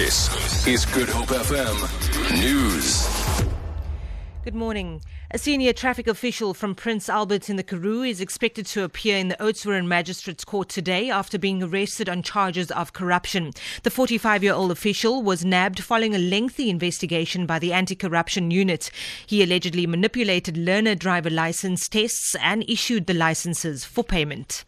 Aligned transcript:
This 0.00 0.66
is 0.66 0.86
Good 0.86 1.10
Hope 1.10 1.28
FM 1.28 1.76
News. 2.42 3.06
Good 4.44 4.54
morning. 4.54 5.02
A 5.30 5.36
senior 5.36 5.74
traffic 5.74 6.06
official 6.06 6.54
from 6.54 6.74
Prince 6.74 7.10
Albert 7.10 7.50
in 7.50 7.56
the 7.56 7.62
Karoo 7.62 8.02
is 8.02 8.18
expected 8.18 8.64
to 8.68 8.82
appear 8.82 9.18
in 9.18 9.28
the 9.28 9.36
Oudtshoorn 9.36 9.86
Magistrates 9.86 10.42
Court 10.42 10.70
today 10.70 11.10
after 11.10 11.38
being 11.38 11.62
arrested 11.62 12.08
on 12.08 12.22
charges 12.22 12.70
of 12.70 12.94
corruption. 12.94 13.50
The 13.82 13.90
45 13.90 14.42
year 14.42 14.54
old 14.54 14.70
official 14.70 15.22
was 15.22 15.44
nabbed 15.44 15.80
following 15.80 16.14
a 16.14 16.18
lengthy 16.18 16.70
investigation 16.70 17.44
by 17.44 17.58
the 17.58 17.74
Anti 17.74 17.94
Corruption 17.94 18.50
Unit. 18.50 18.90
He 19.26 19.42
allegedly 19.42 19.86
manipulated 19.86 20.56
learner 20.56 20.94
driver 20.94 21.28
license 21.28 21.90
tests 21.90 22.34
and 22.36 22.64
issued 22.66 23.06
the 23.06 23.12
licenses 23.12 23.84
for 23.84 24.02
payment. 24.02 24.64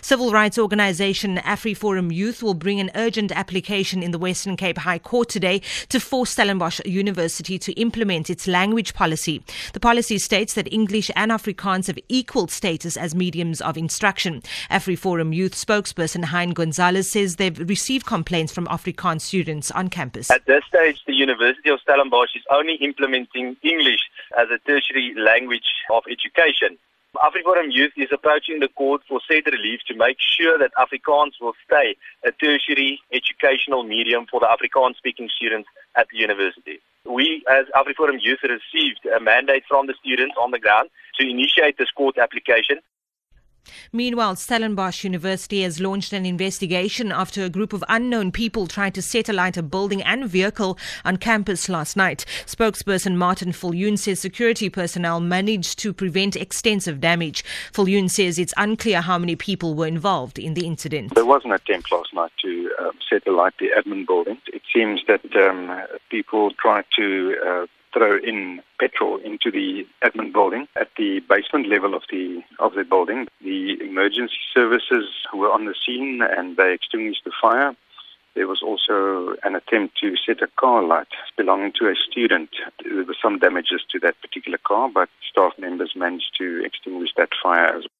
Civil 0.00 0.32
rights 0.32 0.58
organisation 0.58 1.36
AfriForum 1.38 2.14
Youth 2.14 2.42
will 2.42 2.54
bring 2.54 2.80
an 2.80 2.90
urgent 2.94 3.32
application 3.32 4.02
in 4.02 4.10
the 4.10 4.18
Western 4.18 4.56
Cape 4.56 4.78
High 4.78 4.98
Court 4.98 5.28
today 5.28 5.60
to 5.88 6.00
force 6.00 6.30
Stellenbosch 6.30 6.80
University 6.84 7.58
to 7.58 7.72
implement 7.72 8.30
its 8.30 8.46
language 8.46 8.94
policy. 8.94 9.42
The 9.72 9.80
policy 9.80 10.18
states 10.18 10.54
that 10.54 10.72
English 10.72 11.10
and 11.16 11.30
Afrikaans 11.30 11.86
have 11.86 11.98
equal 12.08 12.48
status 12.48 12.96
as 12.96 13.14
mediums 13.14 13.60
of 13.60 13.76
instruction. 13.76 14.42
AfriForum 14.70 15.34
Youth 15.34 15.54
spokesperson 15.54 16.24
Hein 16.24 16.50
Gonzalez 16.50 17.10
says 17.10 17.36
they've 17.36 17.58
received 17.68 18.06
complaints 18.06 18.52
from 18.52 18.66
Afrikaans 18.66 19.22
students 19.22 19.70
on 19.70 19.88
campus. 19.88 20.30
At 20.30 20.46
this 20.46 20.64
stage, 20.68 21.02
the 21.06 21.14
University 21.14 21.70
of 21.70 21.80
Stellenbosch 21.80 22.34
is 22.34 22.42
only 22.50 22.74
implementing 22.76 23.56
English 23.62 24.00
as 24.38 24.48
a 24.50 24.58
tertiary 24.58 25.14
language 25.16 25.68
of 25.90 26.04
education. 26.10 26.78
AfriForum 27.16 27.72
Youth 27.72 27.92
is 27.96 28.08
approaching 28.12 28.60
the 28.60 28.68
court 28.68 29.00
for 29.08 29.20
said 29.28 29.44
relief 29.46 29.80
to 29.88 29.94
make 29.96 30.18
sure 30.20 30.58
that 30.58 30.72
Afrikaans 30.76 31.32
will 31.40 31.54
stay 31.64 31.96
a 32.24 32.30
tertiary 32.32 33.00
educational 33.12 33.82
medium 33.82 34.26
for 34.30 34.40
the 34.40 34.46
Afrikaans 34.46 34.96
speaking 34.96 35.28
students 35.34 35.68
at 35.96 36.06
the 36.12 36.18
university. 36.18 36.80
We, 37.04 37.42
as 37.50 37.64
AfriForum 37.74 38.18
Youth, 38.20 38.40
received 38.42 39.06
a 39.06 39.20
mandate 39.20 39.64
from 39.66 39.86
the 39.86 39.94
students 39.98 40.34
on 40.38 40.50
the 40.50 40.58
ground 40.58 40.90
to 41.18 41.28
initiate 41.28 41.78
this 41.78 41.90
court 41.90 42.18
application. 42.18 42.78
Meanwhile, 43.92 44.36
Stellenbosch 44.36 45.04
University 45.04 45.62
has 45.62 45.80
launched 45.80 46.12
an 46.12 46.26
investigation 46.26 47.12
after 47.12 47.44
a 47.44 47.50
group 47.50 47.72
of 47.72 47.84
unknown 47.88 48.32
people 48.32 48.66
tried 48.66 48.94
to 48.94 49.02
set 49.02 49.28
alight 49.28 49.56
a 49.56 49.62
building 49.62 50.02
and 50.02 50.28
vehicle 50.28 50.78
on 51.04 51.16
campus 51.16 51.68
last 51.68 51.96
night. 51.96 52.24
Spokesperson 52.46 53.16
Martin 53.16 53.52
Viljoen 53.52 53.98
says 53.98 54.20
security 54.20 54.68
personnel 54.68 55.20
managed 55.20 55.78
to 55.80 55.92
prevent 55.92 56.36
extensive 56.36 57.00
damage. 57.00 57.44
Viljoen 57.72 58.10
says 58.10 58.38
it's 58.38 58.54
unclear 58.56 59.00
how 59.00 59.18
many 59.18 59.36
people 59.36 59.74
were 59.74 59.86
involved 59.86 60.38
in 60.38 60.54
the 60.54 60.66
incident. 60.66 61.14
There 61.14 61.24
was 61.24 61.42
an 61.44 61.52
attempt 61.52 61.90
last 61.92 62.14
night 62.14 62.32
to 62.44 62.70
um, 62.80 62.92
set 63.08 63.26
alight 63.26 63.54
the 63.58 63.68
admin 63.76 64.06
building. 64.06 64.38
It 64.48 64.62
seems 64.74 65.00
that 65.08 65.24
um, 65.36 65.70
people 66.10 66.50
tried 66.52 66.84
to 66.96 67.36
uh, 67.46 67.66
throw 67.92 68.18
in 68.18 68.60
petrol 68.78 69.18
into 69.18 69.50
the 69.50 69.86
admin 70.02 70.32
building 70.32 70.66
at 70.76 70.88
the 70.96 71.20
basement 71.28 71.68
level 71.68 71.94
of 71.94 72.02
the 72.10 72.42
of 72.58 72.74
the 72.74 72.84
building. 72.84 73.26
The 73.42 73.76
emergency 73.80 74.38
services 74.54 75.06
were 75.34 75.50
on 75.50 75.64
the 75.64 75.74
scene 75.74 76.20
and 76.22 76.56
they 76.56 76.72
extinguished 76.72 77.24
the 77.24 77.32
fire. 77.40 77.74
There 78.34 78.46
was 78.46 78.62
also 78.62 79.34
an 79.42 79.56
attempt 79.56 79.98
to 80.00 80.14
set 80.16 80.42
a 80.42 80.48
car 80.60 80.82
light 80.84 81.08
belonging 81.36 81.72
to 81.80 81.88
a 81.88 81.96
student. 81.96 82.50
There 82.84 83.04
were 83.04 83.16
some 83.20 83.38
damages 83.38 83.82
to 83.90 83.98
that 84.00 84.20
particular 84.20 84.58
car, 84.58 84.88
but 84.88 85.08
staff 85.28 85.54
members 85.58 85.94
managed 85.96 86.36
to 86.38 86.64
extinguish 86.64 87.10
that 87.16 87.30
fire 87.42 87.66
as 87.66 87.82
well. 87.82 87.97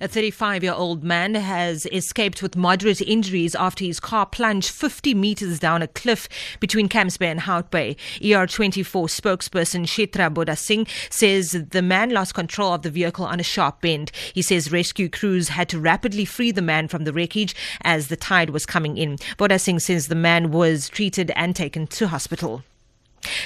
A 0.00 0.08
35 0.08 0.62
year 0.62 0.72
old 0.72 1.04
man 1.04 1.34
has 1.34 1.86
escaped 1.86 2.42
with 2.42 2.56
moderate 2.56 3.00
injuries 3.00 3.54
after 3.54 3.84
his 3.84 4.00
car 4.00 4.26
plunged 4.26 4.70
50 4.70 5.14
meters 5.14 5.58
down 5.58 5.82
a 5.82 5.88
cliff 5.88 6.28
between 6.60 6.88
Camps 6.88 7.16
Bay 7.16 7.30
and 7.30 7.40
Hout 7.40 7.70
Bay. 7.70 7.96
ER24 8.20 8.86
spokesperson 9.08 9.84
Shetra 9.84 10.32
Bodasing 10.32 10.88
says 11.10 11.52
the 11.70 11.82
man 11.82 12.10
lost 12.10 12.34
control 12.34 12.72
of 12.72 12.82
the 12.82 12.90
vehicle 12.90 13.24
on 13.24 13.40
a 13.40 13.44
sharp 13.44 13.80
bend. 13.80 14.10
He 14.32 14.42
says 14.42 14.72
rescue 14.72 15.08
crews 15.08 15.48
had 15.48 15.68
to 15.70 15.78
rapidly 15.78 16.24
free 16.24 16.50
the 16.50 16.62
man 16.62 16.88
from 16.88 17.04
the 17.04 17.12
wreckage 17.12 17.54
as 17.82 18.08
the 18.08 18.16
tide 18.16 18.50
was 18.50 18.66
coming 18.66 18.96
in. 18.96 19.16
Bodasing 19.36 19.80
says 19.80 20.08
the 20.08 20.14
man 20.14 20.50
was 20.50 20.88
treated 20.88 21.30
and 21.36 21.54
taken 21.54 21.86
to 21.88 22.08
hospital. 22.08 22.62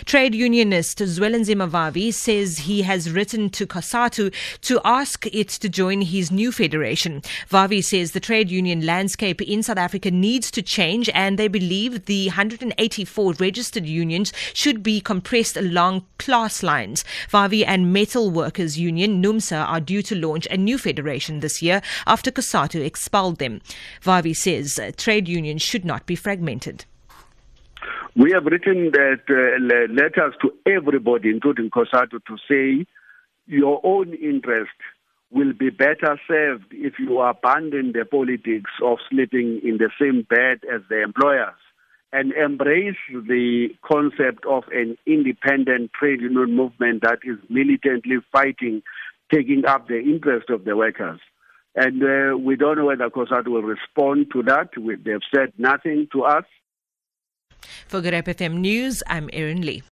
Trade 0.05 0.35
unionist 0.35 0.99
Zwelinzima 0.99 1.69
Vavi 1.69 2.13
says 2.13 2.59
he 2.59 2.83
has 2.83 3.11
written 3.11 3.51
to 3.51 3.67
COSATU 3.67 4.33
to 4.63 4.81
ask 4.85 5.27
it 5.27 5.49
to 5.49 5.69
join 5.69 6.03
his 6.03 6.31
new 6.31 6.53
federation. 6.53 7.23
Vavi 7.51 7.83
says 7.83 8.13
the 8.13 8.21
trade 8.21 8.51
union 8.51 8.85
landscape 8.85 9.41
in 9.41 9.63
South 9.63 9.79
Africa 9.79 10.11
needs 10.11 10.51
to 10.51 10.63
change 10.63 11.09
and 11.15 11.39
they 11.39 11.49
believe 11.49 12.07
the 12.07 12.27
184 12.29 13.33
registered 13.35 13.87
unions 13.87 14.33
should 14.53 14.83
be 14.83 15.01
compressed 15.01 15.57
along 15.57 16.05
class 16.19 16.63
lines. 16.63 17.05
Vavi 17.31 17.65
and 17.67 17.93
Metal 17.93 18.31
Workers 18.31 18.79
Union, 18.79 19.23
NUMSA, 19.23 19.67
are 19.67 19.81
due 19.81 20.03
to 20.03 20.15
launch 20.15 20.47
a 20.51 20.57
new 20.57 20.79
federation 20.79 21.41
this 21.41 21.63
year 21.63 21.81
after 22.07 22.31
COSATU 22.31 22.85
expelled 22.85 23.39
them. 23.39 23.61
Vavi 24.03 24.37
says 24.37 24.79
uh, 24.79 24.91
trade 24.97 25.29
unions 25.29 25.63
should 25.63 25.85
not 25.85 26.07
be 26.07 26.17
fragmented. 26.17 26.85
We 28.15 28.33
have 28.33 28.45
written 28.45 28.91
that 28.93 29.23
uh, 29.31 29.93
letters 29.93 30.35
to 30.43 30.53
everybody, 30.67 31.31
including 31.31 31.71
COSATU, 31.71 32.21
to 32.27 32.37
say 32.47 32.87
your 33.47 33.81
own 33.85 34.13
interest 34.13 34.71
will 35.31 35.55
be 35.55 35.71
better 35.71 36.21
served 36.29 36.67
if 36.73 36.95
you 36.99 37.21
abandon 37.21 37.93
the 37.93 38.05
politics 38.05 38.71
of 38.85 38.99
sleeping 39.11 39.63
in 39.65 39.79
the 39.79 39.89
same 39.99 40.27
bed 40.29 40.61
as 40.71 40.83
the 40.91 41.03
employers 41.03 41.57
and 42.13 42.33
embrace 42.35 42.99
the 43.11 43.69
concept 43.83 44.45
of 44.45 44.65
an 44.73 44.99
independent 45.07 45.91
trade 45.99 46.21
union 46.21 46.55
movement 46.55 47.03
that 47.03 47.21
is 47.25 47.39
militantly 47.49 48.17
fighting, 48.31 48.83
taking 49.33 49.65
up 49.65 49.89
the 49.89 49.99
interest 49.99 50.51
of 50.51 50.65
the 50.65 50.77
workers. 50.77 51.21
And 51.75 52.03
uh, 52.03 52.37
we 52.37 52.57
don't 52.57 52.77
know 52.77 52.85
whether 52.85 53.09
COSATU 53.09 53.49
will 53.49 53.63
respond 53.63 54.27
to 54.35 54.43
that. 54.43 54.69
They've 54.77 55.19
said 55.35 55.55
nothing 55.57 56.09
to 56.13 56.25
us. 56.25 56.45
For 57.87 58.01
Good 58.01 58.15
FM 58.15 58.59
News, 58.59 59.03
I'm 59.07 59.29
Erin 59.33 59.63
Lee. 59.63 59.83